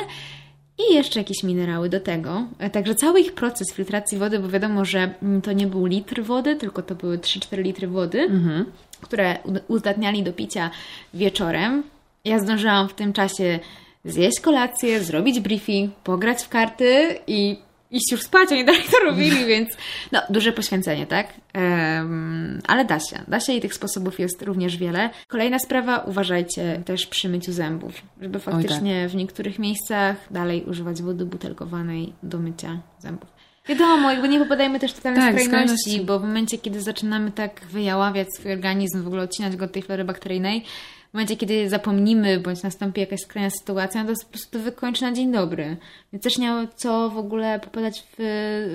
i 0.78 0.94
jeszcze 0.94 1.20
jakieś 1.20 1.42
minerały 1.42 1.88
do 1.88 2.00
tego. 2.00 2.46
E, 2.58 2.70
Także 2.70 2.94
cały 2.94 3.20
ich 3.20 3.32
proces 3.34 3.72
filtracji 3.72 4.18
wody, 4.18 4.38
bo 4.38 4.48
wiadomo, 4.48 4.84
że 4.84 5.14
mm, 5.22 5.42
to 5.42 5.52
nie 5.52 5.66
był 5.66 5.86
litr 5.86 6.22
wody, 6.22 6.56
tylko 6.56 6.82
to 6.82 6.94
były 6.94 7.18
3-4 7.18 7.62
litry 7.62 7.88
wody, 7.88 8.20
Mhm. 8.20 8.64
które 9.00 9.38
uzdatniali 9.68 10.22
do 10.22 10.32
picia 10.32 10.70
wieczorem. 11.14 11.82
Ja 12.24 12.38
zdążyłam 12.38 12.88
w 12.88 12.94
tym 12.94 13.12
czasie 13.12 13.58
zjeść 14.04 14.40
kolację, 14.40 15.00
zrobić 15.00 15.40
briefing, 15.40 15.94
pograć 15.94 16.42
w 16.42 16.48
karty 16.48 17.18
i 17.26 17.56
iść 17.90 18.12
już 18.12 18.22
spać. 18.22 18.52
Oni 18.52 18.64
dalej 18.64 18.82
to 18.90 19.04
robili, 19.10 19.46
więc 19.46 19.68
no, 20.12 20.22
duże 20.30 20.52
poświęcenie, 20.52 21.06
tak? 21.06 21.26
Em, 21.52 22.60
ale 22.66 22.84
da 22.84 23.00
się. 23.00 23.22
Da 23.28 23.40
się 23.40 23.52
i 23.52 23.60
tych 23.60 23.74
sposobów 23.74 24.20
jest 24.20 24.42
również 24.42 24.76
wiele. 24.76 25.10
Kolejna 25.28 25.58
sprawa, 25.58 25.98
uważajcie 25.98 26.82
też 26.84 27.06
przy 27.06 27.28
myciu 27.28 27.52
zębów, 27.52 27.92
żeby 28.20 28.38
faktycznie 28.38 29.08
w 29.08 29.14
niektórych 29.14 29.58
miejscach 29.58 30.16
dalej 30.30 30.64
używać 30.64 31.02
wody 31.02 31.24
butelkowanej 31.24 32.12
do 32.22 32.38
mycia 32.38 32.80
zębów. 32.98 33.38
Wiadomo, 33.68 34.10
jakby 34.10 34.28
nie 34.28 34.38
popadajmy 34.38 34.80
też 34.80 34.92
w 34.92 34.96
totalne 34.96 35.18
Tak, 35.20 35.40
skrajności, 35.42 35.48
skrajności. 35.80 36.00
bo 36.00 36.18
w 36.18 36.22
momencie, 36.22 36.58
kiedy 36.58 36.80
zaczynamy 36.80 37.32
tak 37.32 37.60
wyjaławiać 37.70 38.28
swój 38.34 38.52
organizm, 38.52 39.02
w 39.02 39.06
ogóle 39.06 39.22
odcinać 39.22 39.56
go 39.56 39.64
od 39.64 39.72
tej 39.72 39.82
flory 39.82 40.04
bakteryjnej, 40.04 40.64
w 41.10 41.14
momencie, 41.14 41.36
kiedy 41.36 41.68
zapomnimy, 41.68 42.40
bądź 42.40 42.62
nastąpi 42.62 43.00
jakaś 43.00 43.20
skrajna 43.20 43.50
sytuacja, 43.50 44.04
no 44.04 44.14
to 44.14 44.24
po 44.24 44.30
prostu 44.30 44.60
wykończy 44.60 45.02
na 45.02 45.12
dzień 45.12 45.32
dobry. 45.32 45.76
Więc 46.12 46.24
też 46.24 46.38
nie 46.38 46.50
ma 46.50 46.66
co 46.66 47.10
w 47.10 47.18
ogóle 47.18 47.60
popadać 47.60 48.00
w, 48.00 48.16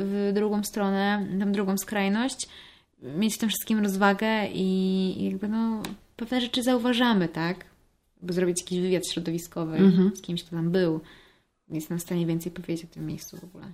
w 0.06 0.32
drugą 0.34 0.64
stronę, 0.64 1.28
tę 1.40 1.52
drugą 1.52 1.78
skrajność, 1.78 2.48
mieć 3.02 3.36
w 3.36 3.38
tym 3.38 3.50
wszystkim 3.50 3.80
rozwagę 3.80 4.48
i 4.48 4.94
i 5.18 5.24
jakby 5.24 5.48
no, 5.48 5.84
pewne 6.16 6.42
rzeczy 6.42 6.64
zauważamy, 6.64 7.28
tak? 7.28 7.66
By 8.22 8.34
zrobić 8.34 8.62
jakiś 8.62 8.80
wywiad 8.80 9.08
środowiskowy 9.08 9.92
z 10.16 10.22
kimś, 10.22 10.44
kto 10.44 10.56
tam 10.56 10.72
był. 10.72 11.00
Jest 11.70 11.90
nam 11.90 12.00
w 12.00 12.02
stanie 12.02 12.26
więcej 12.26 12.52
powiedzieć 12.52 12.86
o 12.86 12.94
tym 12.94 13.06
miejscu 13.06 13.38
w 13.38 13.44
ogóle. 13.44 13.66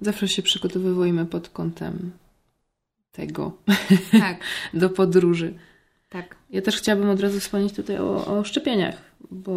Zawsze 0.00 0.28
się 0.28 0.42
przygotowujemy 0.42 1.26
pod 1.26 1.48
kątem 1.48 2.10
tego 3.12 3.52
Tak, 4.12 4.40
do 4.74 4.90
podróży. 4.90 5.54
Tak. 6.14 6.36
Ja 6.50 6.62
też 6.62 6.76
chciałabym 6.76 7.10
od 7.10 7.20
razu 7.20 7.40
wspomnieć 7.40 7.72
tutaj 7.72 7.98
o, 7.98 8.26
o 8.38 8.44
szczepieniach, 8.44 8.96
bo 9.30 9.52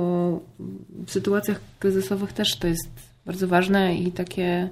w 1.05 1.11
sytuacjach 1.11 1.59
kryzysowych 1.79 2.33
też 2.33 2.55
to 2.55 2.67
jest 2.67 2.89
bardzo 3.25 3.47
ważne 3.47 3.95
i 3.95 4.11
takie 4.11 4.69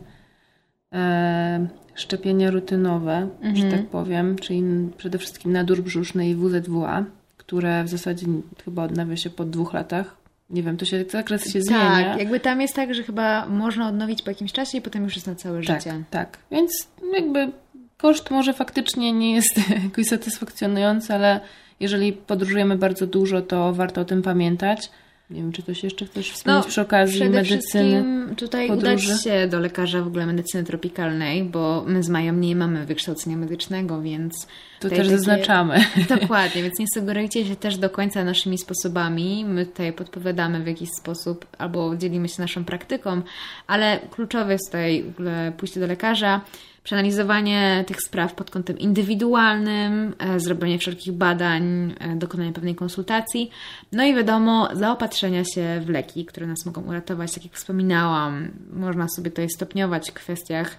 e, 0.94 1.68
szczepienia 1.96 2.52
rutynowe, 2.52 3.28
że 3.42 3.50
Mhm. 3.50 3.72
tak 3.72 3.88
powiem, 3.90 4.36
czyli 4.36 4.64
przede 4.98 5.18
wszystkim 5.18 5.52
nadór 5.52 5.82
brzuszny 5.82 6.30
i 6.30 6.36
WZWA, 6.36 7.06
które 7.38 7.84
w 7.84 7.90
zasadzie 7.90 8.28
chyba 8.66 8.84
odnawia 8.84 9.18
się 9.18 9.30
po 9.30 9.46
dwóch 9.46 9.74
latach. 9.74 10.16
Nie 10.50 10.64
wiem, 10.64 10.78
to 10.78 10.86
się 10.86 11.06
zakres 11.10 11.54
się 11.54 11.62
zmienia. 11.62 12.10
Tak, 12.12 12.20
jakby 12.20 12.40
tam 12.40 12.62
jest 12.62 12.76
tak, 12.76 12.94
że 12.94 13.04
chyba 13.04 13.46
można 13.46 13.88
odnowić 13.90 14.22
po 14.22 14.32
jakimś 14.32 14.52
czasie 14.52 14.78
i 14.78 14.82
potem 14.82 15.04
już 15.04 15.16
jest 15.16 15.28
na 15.28 15.36
całe 15.36 15.64
Tak, 15.64 15.82
życie. 15.82 16.04
tak. 16.10 16.38
Więc 16.52 16.88
jakby 17.14 17.52
koszt 17.98 18.32
może 18.32 18.54
faktycznie 18.54 19.14
nie 19.14 19.36
jest 19.36 19.58
jakoś 19.84 20.06
satysfakcjonujący, 20.06 21.14
ale 21.14 21.40
jeżeli 21.80 22.14
podróżujemy 22.14 22.78
bardzo 22.78 23.08
dużo, 23.08 23.42
to 23.42 23.74
warto 23.74 24.02
o 24.02 24.06
tym 24.06 24.22
pamiętać. 24.22 24.90
Nie 25.30 25.42
wiem, 25.42 25.52
czy 25.52 25.64
coś 25.64 25.84
jeszcze 25.84 26.06
chcesz 26.06 26.32
wspomnieć 26.32 26.66
przy 26.68 26.82
okazji 26.82 27.20
No, 27.20 27.26
przede 27.26 27.38
medycyny. 27.38 27.60
wszystkim 27.62 28.36
tutaj 28.36 28.68
podróży? 28.68 29.08
udać 29.08 29.24
się 29.24 29.48
do 29.48 29.60
lekarza 29.60 30.02
w 30.02 30.08
ogóle 30.08 30.26
medycyny 30.26 30.64
tropikalnej, 30.64 31.44
bo 31.44 31.84
my 31.88 32.04
z 32.04 32.10
Mają 32.10 32.34
nie 32.34 32.56
mamy 32.56 32.86
wykształcenia 32.86 33.38
medycznego, 33.38 34.02
więc... 34.02 34.48
To 34.80 34.90
też 34.90 34.98
takie- 34.98 35.10
zaznaczamy. 35.10 35.86
Dokładnie, 36.20 36.64
więc 36.64 36.80
nie 36.80 36.86
sugerujcie 36.96 37.46
się 37.46 37.56
też 37.56 37.78
do 37.78 37.90
końca 37.90 38.24
naszymi 38.24 38.58
sposobami. 38.58 39.46
My 39.48 39.66
tutaj 39.66 39.94
podpowiadamy 39.94 40.64
w 40.64 40.68
jakiś 40.68 40.90
sposób 41.00 41.46
albo 41.58 41.96
dzielimy 41.96 42.30
się 42.30 42.42
naszą 42.42 42.66
praktyką, 42.66 43.22
ale 43.68 44.00
kluczowe 44.12 44.52
jest 44.54 44.66
tutaj 44.66 45.04
w 45.04 45.10
ogóle 45.10 45.54
pójście 45.58 45.80
do 45.80 45.88
lekarza, 45.88 46.42
przeanalizowanie 46.86 47.84
tych 47.88 48.02
spraw 48.02 48.34
pod 48.34 48.52
kątem 48.52 48.80
indywidualnym, 48.80 50.16
e, 50.20 50.40
zrobienie 50.40 50.80
wszelkich 50.80 51.14
badań, 51.14 51.96
e, 52.00 52.16
dokonanie 52.16 52.54
pewnej 52.54 52.76
konsultacji, 52.76 53.50
no 53.92 54.06
i 54.06 54.16
wiadomo, 54.16 54.70
zaopatrzenia 54.74 55.44
się 55.44 55.82
w 55.86 55.90
leki, 55.90 56.26
które 56.26 56.48
nas 56.48 56.66
mogą 56.66 56.82
uratować. 56.82 57.34
Tak 57.34 57.44
jak 57.44 57.54
wspominałam, 57.54 58.52
można 58.74 59.08
sobie 59.08 59.30
tutaj 59.32 59.50
stopniować 59.50 60.12
w 60.12 60.14
kwestiach 60.14 60.78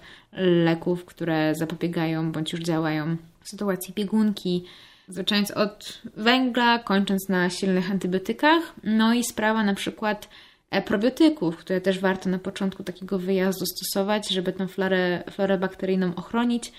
leków, 0.63 1.05
które 1.05 1.55
zapobiegają 1.55 2.31
bądź 2.31 2.51
już 2.51 2.61
działają 2.61 3.17
w 3.41 3.49
sytuacji 3.49 3.93
biegunki, 3.93 4.65
zaczynając 5.07 5.51
od 5.51 6.01
węgla, 6.17 6.79
kończąc 6.79 7.29
na 7.29 7.49
silnych 7.49 7.91
antybiotykach. 7.91 8.73
No 8.83 9.13
i 9.13 9.23
sprawa 9.23 9.63
na 9.63 9.73
przykład 9.73 10.29
probiotyków, 10.85 11.57
które 11.57 11.81
też 11.81 11.99
warto 11.99 12.29
na 12.29 12.39
początku 12.39 12.83
takiego 12.83 13.19
wyjazdu 13.19 13.65
stosować, 13.65 14.29
żeby 14.29 14.53
tą 14.53 14.67
florę, 14.67 15.23
florę 15.31 15.57
bakteryjną 15.57 16.15
ochronić, 16.15 16.71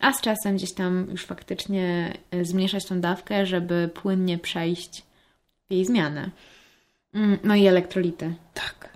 a 0.00 0.12
z 0.12 0.20
czasem 0.20 0.56
gdzieś 0.56 0.74
tam 0.74 1.06
już 1.10 1.24
faktycznie 1.24 2.12
e, 2.30 2.44
zmniejszać 2.44 2.84
tą 2.84 3.00
dawkę, 3.00 3.46
żeby 3.46 3.90
płynnie 3.94 4.38
przejść 4.38 5.02
w 5.70 5.72
jej 5.72 5.84
zmianę. 5.84 6.30
Mm, 7.14 7.38
No 7.44 7.54
i 7.54 7.66
elektrolity. 7.66 8.34
Tak. 8.54 8.92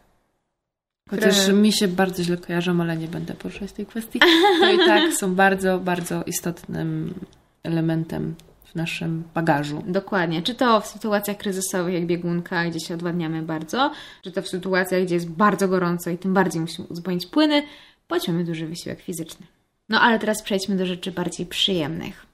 Chociaż 1.10 1.40
Które- 1.40 1.56
mi 1.56 1.72
się 1.72 1.88
bardzo 1.88 2.22
źle 2.22 2.36
kojarzą, 2.36 2.80
ale 2.80 2.96
nie 2.96 3.08
będę 3.08 3.34
poruszać 3.34 3.72
tej 3.72 3.86
kwestii. 3.86 4.20
To 4.60 4.72
i 4.74 4.78
tak 4.78 5.12
są 5.12 5.34
bardzo, 5.34 5.78
bardzo 5.78 6.22
istotnym 6.26 7.14
elementem 7.62 8.34
w 8.66 8.74
naszym 8.74 9.24
bagażu. 9.34 9.82
Dokładnie. 9.86 10.42
Czy 10.42 10.54
to 10.54 10.80
w 10.80 10.86
sytuacjach 10.86 11.36
kryzysowych, 11.36 11.94
jak 11.94 12.06
biegunka, 12.06 12.64
gdzie 12.64 12.80
się 12.80 12.94
odwadniamy 12.94 13.42
bardzo, 13.42 13.92
czy 14.22 14.32
to 14.32 14.42
w 14.42 14.48
sytuacjach, 14.48 15.02
gdzie 15.02 15.14
jest 15.14 15.30
bardzo 15.30 15.68
gorąco 15.68 16.10
i 16.10 16.18
tym 16.18 16.34
bardziej 16.34 16.60
musimy 16.60 16.88
uzupełnić 16.88 17.26
płyny, 17.26 17.62
mamy 18.28 18.44
duży 18.44 18.66
wysiłek 18.66 19.00
fizyczny. 19.00 19.46
No 19.88 20.00
ale 20.00 20.18
teraz 20.18 20.42
przejdźmy 20.42 20.76
do 20.76 20.86
rzeczy 20.86 21.12
bardziej 21.12 21.46
przyjemnych. 21.46 22.26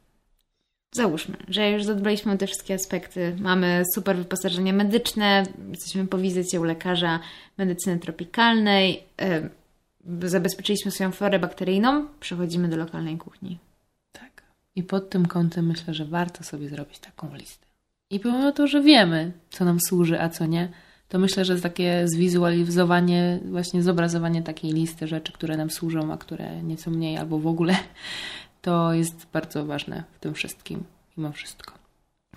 Załóżmy, 0.95 1.37
że 1.49 1.71
już 1.71 1.85
zadbaliśmy 1.85 2.33
o 2.33 2.37
te 2.37 2.47
wszystkie 2.47 2.75
aspekty. 2.75 3.37
Mamy 3.41 3.83
super 3.95 4.17
wyposażenie 4.17 4.73
medyczne, 4.73 5.43
jesteśmy 5.71 6.07
po 6.07 6.19
wizycie 6.19 6.61
u 6.61 6.65
lekarza 6.65 7.21
medycyny 7.59 7.99
tropikalnej, 7.99 9.03
yy, 10.11 10.29
zabezpieczyliśmy 10.29 10.91
swoją 10.91 11.13
florę 11.13 11.39
bakteryjną, 11.39 12.07
przechodzimy 12.21 12.69
do 12.69 12.77
lokalnej 12.77 13.19
kuchni. 13.19 13.59
Tak. 14.75 14.77
I 14.77 14.83
pod 14.83 15.11
tym 15.11 15.27
kątem 15.27 15.67
myślę, 15.67 15.95
że 15.95 16.05
warto 16.05 16.45
sobie 16.45 16.69
zrobić 16.69 16.99
taką 16.99 17.35
listę. 17.35 17.67
I 18.11 18.21
pomimo 18.21 18.53
to, 18.53 18.67
że 18.67 18.83
wiemy, 18.83 19.33
co 19.51 19.65
nam 19.65 19.81
służy, 19.81 20.21
a 20.21 20.29
co 20.29 20.47
nie, 20.47 20.69
to 21.09 21.19
myślę, 21.19 21.45
że 21.45 21.61
takie 21.61 22.03
zwizualizowanie, 22.09 23.41
właśnie 23.45 23.83
zobrazowanie 23.83 24.43
takiej 24.43 24.73
listy 24.73 25.09
rzeczy, 25.09 25.33
które 25.33 25.57
nam 25.57 25.71
służą, 25.71 26.13
a 26.13 26.17
które 26.17 26.63
nieco 26.63 26.91
mniej 26.91 27.19
albo 27.19 27.39
w 27.39 27.47
ogóle, 27.47 27.77
to 28.63 28.93
jest 28.93 29.27
bardzo 29.33 29.67
ważne 29.67 30.05
w 30.13 30.19
tym 30.19 30.35
wszystkim, 30.35 30.85
mimo 31.17 31.33
wszystko. 31.33 31.75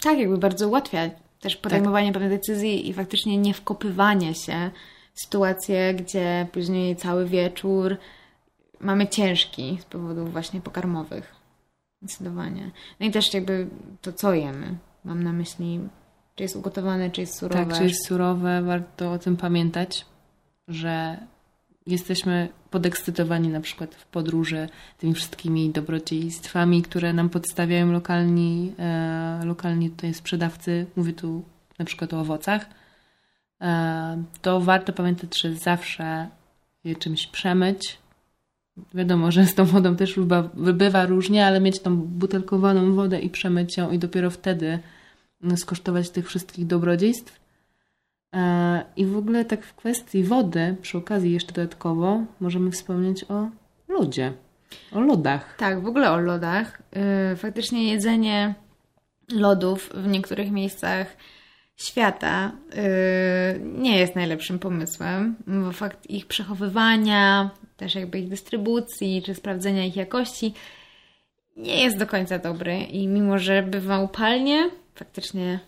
Tak, 0.01 0.19
jakby 0.19 0.37
bardzo 0.37 0.67
ułatwia 0.67 1.09
też 1.39 1.55
podejmowanie 1.55 2.07
tak. 2.07 2.13
pewnych 2.13 2.39
decyzji 2.39 2.89
i 2.89 2.93
faktycznie 2.93 3.37
nie 3.37 3.53
wkopywanie 3.53 4.35
się 4.35 4.71
w 5.13 5.21
sytuację, 5.21 5.93
gdzie 5.93 6.47
później 6.51 6.95
cały 6.95 7.25
wieczór 7.25 7.97
mamy 8.79 9.07
ciężki 9.07 9.77
z 9.81 9.85
powodów 9.85 10.31
właśnie 10.31 10.61
pokarmowych. 10.61 11.34
Zdecydowanie. 12.05 12.71
No 12.99 13.05
i 13.05 13.11
też 13.11 13.33
jakby 13.33 13.67
to, 14.01 14.13
co 14.13 14.33
jemy. 14.33 14.77
Mam 15.05 15.23
na 15.23 15.33
myśli, 15.33 15.79
czy 16.35 16.43
jest 16.43 16.55
ugotowane, 16.55 17.11
czy 17.11 17.21
jest 17.21 17.37
surowe. 17.39 17.65
Tak, 17.65 17.77
czy 17.77 17.83
jest 17.83 18.07
surowe. 18.07 18.61
Warto 18.61 19.11
o 19.11 19.19
tym 19.19 19.37
pamiętać, 19.37 20.05
że 20.67 21.17
jesteśmy 21.87 22.49
podekscytowani 22.71 23.49
na 23.49 23.61
przykład 23.61 23.95
w 23.95 24.05
podróży 24.05 24.69
tymi 24.97 25.13
wszystkimi 25.13 25.69
dobrodziejstwami, 25.69 26.81
które 26.81 27.13
nam 27.13 27.29
podstawiają 27.29 27.91
lokalni, 27.91 28.73
e, 28.79 29.41
lokalni 29.45 29.89
tutaj 29.89 30.13
sprzedawcy. 30.13 30.85
Mówię 30.95 31.13
tu 31.13 31.43
na 31.79 31.85
przykład 31.85 32.13
o 32.13 32.19
owocach. 32.19 32.65
E, 33.61 34.23
to 34.41 34.61
warto 34.61 34.93
pamiętać, 34.93 35.41
że 35.41 35.53
zawsze 35.53 36.27
je 36.83 36.95
czymś 36.95 37.27
przemyć, 37.27 37.97
Wiadomo, 38.93 39.31
że 39.31 39.45
z 39.45 39.55
tą 39.55 39.65
wodą 39.65 39.95
też 39.95 40.15
bywa, 40.15 40.49
bywa 40.53 41.05
różnie, 41.05 41.45
ale 41.45 41.59
mieć 41.61 41.79
tą 41.79 41.97
butelkowaną 41.97 42.95
wodę 42.95 43.19
i 43.19 43.29
przemyć 43.29 43.77
ją 43.77 43.91
i 43.91 43.99
dopiero 43.99 44.29
wtedy 44.29 44.79
no, 45.41 45.57
skosztować 45.57 46.09
tych 46.09 46.27
wszystkich 46.27 46.67
dobrodziejstw. 46.67 47.39
E, 48.35 48.85
I 48.95 49.05
w 49.05 49.17
ogóle 49.17 49.45
tak 49.45 49.65
w 49.65 49.75
kwestii 49.75 50.23
wody, 50.23 50.75
przy 50.81 50.97
okazji 50.97 51.31
jeszcze 51.31 51.53
dodatkowo, 51.53 52.23
możemy 52.39 52.71
wspomnieć 52.71 53.25
o 53.29 53.49
lodzie, 53.87 54.33
o 54.91 55.01
lodach. 55.01 55.55
Tak, 55.57 55.81
w 55.81 55.87
ogóle 55.87 56.11
o 56.11 56.17
lodach. 56.17 56.81
E, 56.91 57.35
faktycznie 57.35 57.91
jedzenie 57.91 58.55
lodów 59.31 59.89
w 59.93 60.07
niektórych 60.07 60.51
miejscach 60.51 61.17
świata 61.75 62.51
e, 62.71 62.83
nie 63.59 63.97
jest 63.97 64.15
najlepszym 64.15 64.59
pomysłem, 64.59 65.35
bo 65.47 65.71
fakt 65.71 66.09
ich 66.09 66.25
przechowywania, 66.25 67.49
też 67.77 67.95
jakby 67.95 68.19
ich 68.19 68.29
dystrybucji, 68.29 69.23
czy 69.25 69.35
sprawdzenia 69.35 69.85
ich 69.85 69.95
jakości 69.95 70.53
nie 71.57 71.83
jest 71.83 71.97
do 71.97 72.07
końca 72.07 72.39
dobry 72.39 72.77
i 72.77 73.07
mimo, 73.07 73.39
że 73.39 73.63
bywa 73.63 73.99
upalnie, 73.99 74.69
faktycznie 74.95 75.59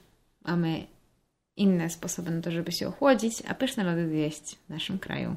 mamy 0.45 0.87
inne 1.57 1.89
sposoby 1.89 2.31
na 2.31 2.41
to, 2.41 2.51
żeby 2.51 2.71
się 2.71 2.87
ochłodzić, 2.87 3.33
a 3.47 3.53
pyszne 3.53 3.83
lody 3.83 4.09
zjeść 4.09 4.55
w 4.55 4.69
naszym 4.69 4.99
kraju. 4.99 5.35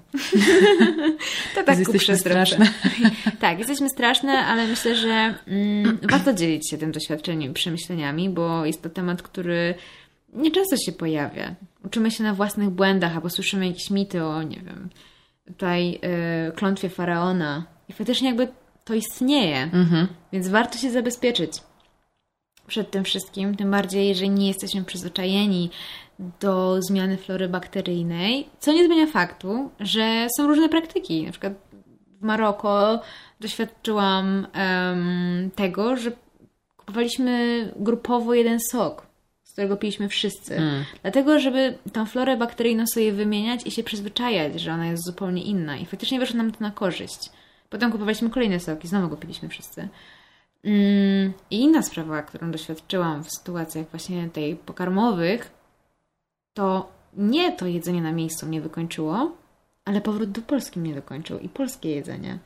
to 1.54 1.62
tak 1.64 1.78
jesteśmy 1.78 2.18
straszne. 2.18 2.68
tak, 3.40 3.58
jesteśmy 3.58 3.88
straszne, 3.88 4.32
ale 4.32 4.66
myślę, 4.66 4.96
że 4.96 5.34
mm, 5.46 5.98
warto 6.02 6.32
dzielić 6.32 6.70
się 6.70 6.78
tym 6.78 6.92
doświadczeniem 6.92 7.50
i 7.50 7.54
przemyśleniami, 7.54 8.30
bo 8.30 8.66
jest 8.66 8.82
to 8.82 8.90
temat, 8.90 9.22
który 9.22 9.74
nieczęsto 10.32 10.76
się 10.76 10.92
pojawia. 10.92 11.54
Uczymy 11.84 12.10
się 12.10 12.22
na 12.22 12.34
własnych 12.34 12.70
błędach, 12.70 13.14
albo 13.14 13.30
słyszymy 13.30 13.66
jakieś 13.66 13.90
mity 13.90 14.24
o, 14.24 14.42
nie 14.42 14.60
wiem, 14.60 14.88
tutaj 15.52 16.00
y, 16.48 16.52
klątwie 16.52 16.88
faraona. 16.88 17.64
I 17.88 17.92
faktycznie 17.92 18.28
jakby 18.28 18.48
to 18.84 18.94
istnieje, 18.94 19.62
mhm. 19.62 20.08
więc 20.32 20.48
warto 20.48 20.78
się 20.78 20.90
zabezpieczyć 20.90 21.52
przed 22.66 22.90
tym 22.90 23.04
wszystkim, 23.04 23.56
tym 23.56 23.70
bardziej, 23.70 24.08
jeżeli 24.08 24.30
nie 24.30 24.48
jesteśmy 24.48 24.84
przyzwyczajeni 24.84 25.70
do 26.40 26.82
zmiany 26.82 27.16
flory 27.16 27.48
bakteryjnej, 27.48 28.48
co 28.58 28.72
nie 28.72 28.84
zmienia 28.84 29.06
faktu, 29.06 29.70
że 29.80 30.26
są 30.36 30.46
różne 30.46 30.68
praktyki. 30.68 31.26
Na 31.26 31.30
przykład 31.30 31.52
w 32.20 32.22
Maroko 32.22 33.00
doświadczyłam 33.40 34.46
um, 34.54 35.50
tego, 35.54 35.96
że 35.96 36.10
kupowaliśmy 36.76 37.72
grupowo 37.76 38.34
jeden 38.34 38.58
sok 38.70 39.09
którego 39.60 39.76
piliśmy 39.76 40.08
wszyscy. 40.08 40.56
Mm. 40.56 40.84
Dlatego, 41.02 41.38
żeby 41.38 41.78
tą 41.92 42.06
florę 42.06 42.36
bakteryjną 42.36 42.86
sobie 42.86 43.12
wymieniać 43.12 43.66
i 43.66 43.70
się 43.70 43.82
przyzwyczajać, 43.82 44.60
że 44.60 44.72
ona 44.72 44.86
jest 44.86 45.04
zupełnie 45.04 45.42
inna. 45.42 45.76
I 45.76 45.86
faktycznie 45.86 46.20
wyszło 46.20 46.36
nam 46.36 46.52
to 46.52 46.58
na 46.60 46.70
korzyść. 46.70 47.30
Potem 47.70 47.92
kupowaliśmy 47.92 48.30
kolejne 48.30 48.60
soki, 48.60 48.88
znowu 48.88 49.08
go 49.08 49.16
piliśmy 49.16 49.48
wszyscy. 49.48 49.88
Mm. 50.64 51.32
I 51.50 51.60
inna 51.60 51.82
sprawa, 51.82 52.22
którą 52.22 52.50
doświadczyłam 52.50 53.24
w 53.24 53.30
sytuacjach 53.30 53.86
właśnie 53.90 54.28
tej 54.28 54.56
pokarmowych, 54.56 55.50
to 56.54 56.92
nie 57.16 57.52
to 57.52 57.66
jedzenie 57.66 58.02
na 58.02 58.12
miejscu 58.12 58.46
mnie 58.46 58.60
wykończyło, 58.60 59.32
ale 59.84 60.00
powrót 60.00 60.30
do 60.30 60.42
Polski 60.42 60.80
mnie 60.80 60.94
wykończył 60.94 61.38
i 61.38 61.48
polskie 61.48 61.90
jedzenie. 61.90 62.38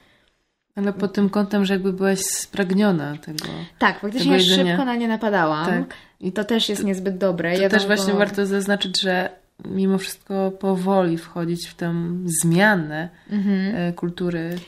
Ale 0.76 0.92
pod 0.92 1.12
tym 1.12 1.30
kątem, 1.30 1.64
że 1.64 1.74
jakby 1.74 1.92
byłaś 1.92 2.20
spragniona 2.20 3.16
tego. 3.16 3.48
Tak, 3.78 4.00
faktycznie 4.00 4.38
tego 4.38 4.44
szybko 4.44 4.84
na 4.84 4.96
nie 4.96 5.08
napadałam. 5.08 5.66
Tak. 5.66 5.94
I 6.20 6.32
to 6.32 6.44
też 6.44 6.68
jest 6.68 6.84
niezbyt 6.84 7.18
dobre. 7.18 7.58
To 7.58 7.68
też 7.68 7.87
właśnie 7.87 8.12
warto 8.12 8.46
zaznaczyć, 8.46 9.00
że 9.00 9.28
mimo 9.64 9.98
wszystko 9.98 10.50
powoli 10.50 11.18
wchodzić 11.18 11.68
w 11.68 11.74
tę 11.74 11.94
zmianę 12.42 13.08
mhm. 13.30 13.76
E, 13.76 13.92
kultury 13.92 14.58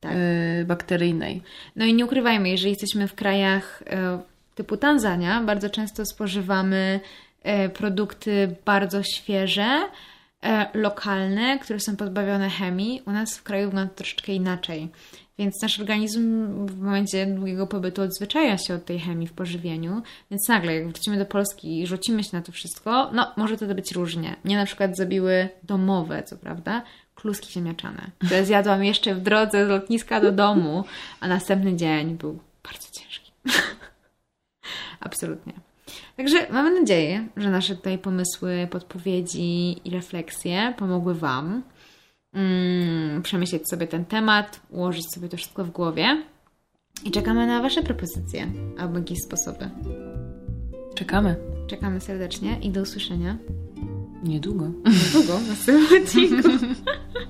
tak. 0.00 0.12
E, 0.14 0.64
bakteryjnej. 0.64 1.42
No 1.76 1.84
i 1.84 1.94
nie 1.94 2.04
ukrywajmy, 2.04 2.48
jeżeli 2.48 2.70
jesteśmy 2.70 3.08
w 3.08 3.14
krajach 3.14 3.82
e, 3.86 4.18
typu 4.54 4.76
Tanzania, 4.76 5.40
bardzo 5.40 5.70
często 5.70 6.06
spożywamy 6.06 7.00
produkty 7.74 8.56
bardzo 8.64 9.02
świeże, 9.02 9.80
lokalne, 10.74 11.58
które 11.58 11.80
są 11.80 11.96
pozbawione 11.96 12.50
chemii. 12.50 13.02
U 13.06 13.10
nas 13.10 13.38
w 13.38 13.42
kraju 13.42 13.66
wygląda 13.66 13.90
to 13.90 13.96
troszeczkę 13.96 14.32
inaczej. 14.32 14.88
Więc 15.38 15.62
nasz 15.62 15.80
organizm 15.80 16.46
w 16.66 16.80
momencie 16.80 17.26
długiego 17.26 17.66
pobytu 17.66 18.02
odzwyczaja 18.02 18.58
się 18.58 18.74
od 18.74 18.84
tej 18.84 19.00
chemii 19.00 19.26
w 19.26 19.32
pożywieniu, 19.32 20.02
więc 20.30 20.48
nagle 20.48 20.74
jak 20.74 20.88
wrócimy 20.88 21.18
do 21.18 21.26
Polski 21.26 21.80
i 21.80 21.86
rzucimy 21.86 22.24
się 22.24 22.30
na 22.32 22.42
to 22.42 22.52
wszystko, 22.52 23.10
no 23.12 23.32
może 23.36 23.56
to 23.56 23.74
być 23.74 23.92
różnie. 23.92 24.36
Mnie 24.44 24.56
na 24.56 24.66
przykład 24.66 24.96
zabiły 24.96 25.48
domowe, 25.62 26.22
co 26.22 26.36
prawda, 26.36 26.82
kluski 27.14 27.52
ziemniaczane, 27.52 28.10
które 28.18 28.44
zjadłam 28.46 28.84
jeszcze 28.84 29.14
w 29.14 29.20
drodze 29.20 29.66
z 29.66 29.68
lotniska 29.68 30.20
do 30.20 30.32
domu, 30.32 30.84
a 31.20 31.28
następny 31.28 31.76
dzień 31.76 32.16
był 32.16 32.38
bardzo 32.62 32.88
ciężki. 32.92 33.32
Absolutnie. 35.00 35.52
Także 36.16 36.46
mamy 36.50 36.80
nadzieję, 36.80 37.28
że 37.36 37.50
nasze 37.50 37.76
tutaj 37.76 37.98
pomysły, 37.98 38.68
podpowiedzi 38.70 39.80
i 39.88 39.90
refleksje 39.90 40.74
pomogły 40.76 41.14
Wam 41.14 41.62
mm, 42.32 43.22
przemyśleć 43.22 43.68
sobie 43.68 43.86
ten 43.86 44.04
temat, 44.04 44.60
ułożyć 44.70 45.12
sobie 45.14 45.28
to 45.28 45.36
wszystko 45.36 45.64
w 45.64 45.70
głowie. 45.70 46.22
I 47.04 47.10
czekamy 47.10 47.46
na 47.46 47.62
Wasze 47.62 47.82
propozycje 47.82 48.46
albo 48.78 48.98
jakieś 48.98 49.18
sposoby. 49.18 49.70
Czekamy. 50.94 51.36
Czekamy 51.66 52.00
serdecznie 52.00 52.58
i 52.62 52.70
do 52.70 52.82
usłyszenia. 52.82 53.36
Niedługo. 54.24 54.70
Niedługo, 55.04 55.40
na 55.40 55.46
następnym 55.48 56.02
odcinku. 56.02 56.48